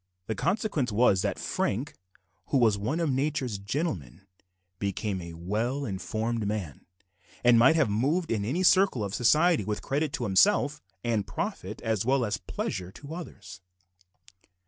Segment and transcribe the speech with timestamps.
[0.25, 1.93] The consequence was that Frank,
[2.47, 4.21] who was one of nature's gentlemen,
[4.79, 6.87] became a well informed man,
[7.43, 11.83] and might have moved in any circle of society with credit to himself, and profit
[11.83, 13.61] as well as pleasure to others.